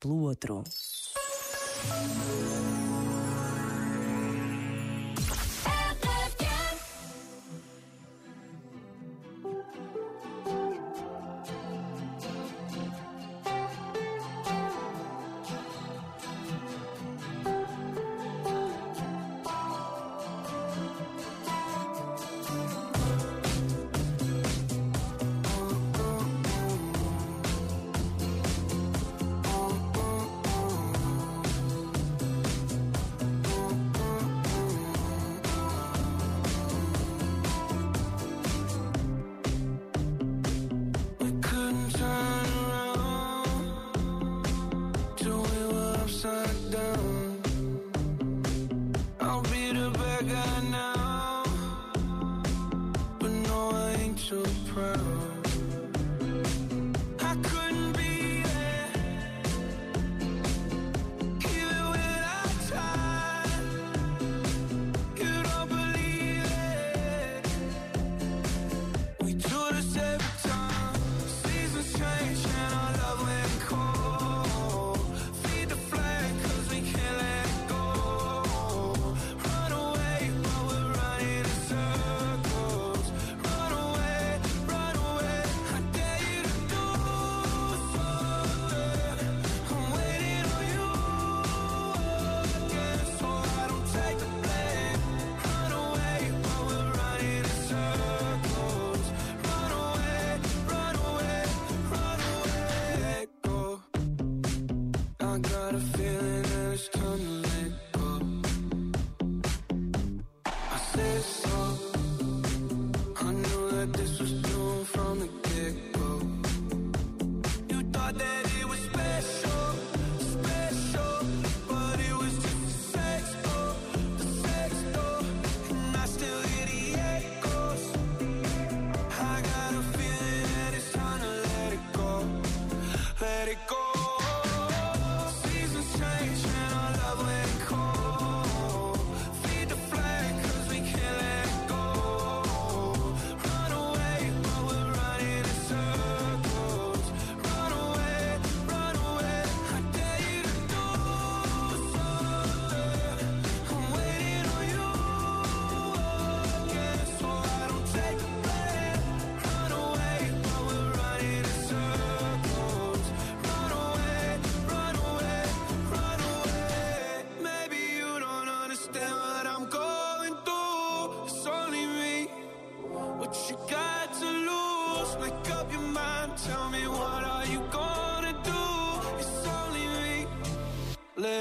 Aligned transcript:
pelo 0.00 0.22
outro. 0.22 0.64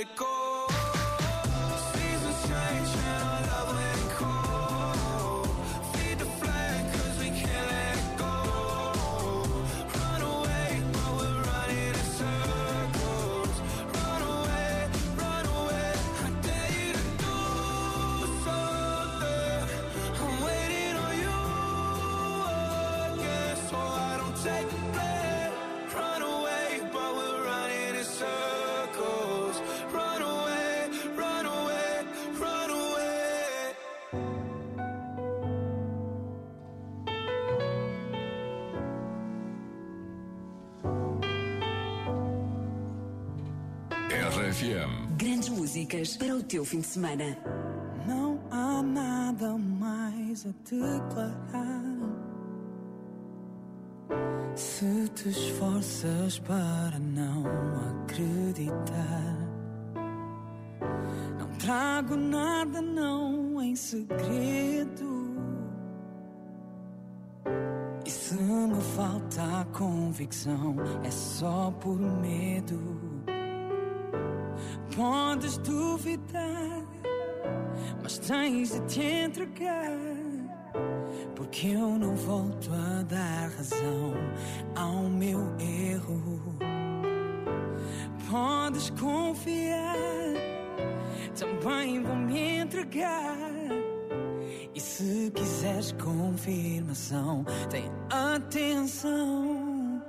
barco 0.00 0.29
FM. 44.52 45.16
Grandes 45.16 45.48
músicas 45.48 46.16
para 46.16 46.34
o 46.34 46.42
teu 46.42 46.64
fim 46.64 46.80
de 46.80 46.86
semana. 46.86 47.38
Não 48.06 48.40
há 48.50 48.82
nada 48.82 49.56
mais 49.56 50.44
a 50.44 50.50
declarar. 50.68 51.80
Se 54.56 55.08
te 55.14 55.28
esforças 55.28 56.40
para 56.40 56.98
não 56.98 57.44
acreditar, 58.02 59.36
não 61.38 61.48
trago 61.58 62.16
nada, 62.16 62.82
não 62.82 63.62
em 63.62 63.76
segredo. 63.76 65.30
E 68.04 68.10
se 68.10 68.34
me 68.34 68.80
falta 68.96 69.60
a 69.60 69.64
convicção, 69.66 70.74
é 71.04 71.10
só 71.10 71.70
por 71.80 72.00
medo. 72.00 73.29
Podes 74.94 75.58
duvidar, 75.58 76.84
mas 78.02 78.18
tens 78.18 78.72
de 78.72 78.80
te 78.86 79.02
entregar. 79.02 79.98
Porque 81.34 81.68
eu 81.68 81.98
não 81.98 82.14
volto 82.16 82.70
a 82.72 83.02
dar 83.02 83.50
razão 83.56 84.14
ao 84.76 85.04
meu 85.04 85.40
erro. 85.58 86.40
Podes 88.30 88.90
confiar, 88.90 89.96
também 91.38 92.02
vou 92.02 92.16
me 92.16 92.58
entregar. 92.58 93.36
E 94.74 94.80
se 94.80 95.32
quiseres 95.34 95.92
confirmação, 95.92 97.44
tem 97.68 97.90
atenção. 98.10 100.02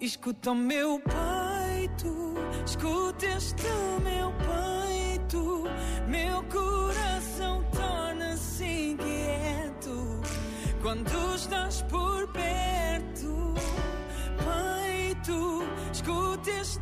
Escuta 0.00 0.50
o 0.50 0.54
meu 0.54 1.00
pai 1.00 1.39
peito, 1.80 2.34
escuta 2.66 3.26
este 3.26 3.68
meu 4.02 4.32
peito, 4.32 5.64
meu 6.06 6.42
coração 6.44 7.64
torna-se 7.72 8.64
inquieto 8.92 10.20
quando 10.82 11.34
estás 11.34 11.82
por 11.82 12.26
perto. 12.28 13.54
Peito, 14.44 15.62
escuta 15.92 16.50
este 16.50 16.80